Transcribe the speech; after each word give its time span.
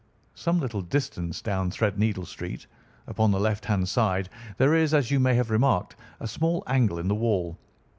Some 0.33 0.59
little 0.59 0.81
distance 0.81 1.43
down 1.43 1.69
Threadneedle 1.69 2.25
Street, 2.25 2.65
upon 3.05 3.29
the 3.29 3.39
left 3.39 3.65
hand 3.65 3.87
side, 3.87 4.29
there 4.57 4.73
is, 4.73 4.95
as 4.95 5.11
you 5.11 5.19
may 5.19 5.35
have 5.35 5.51
remarked, 5.51 5.95
a 6.19 6.27
small 6.27 6.63
angle 6.65 6.97
in 6.97 7.07
the 7.07 7.13
wall. 7.13 7.59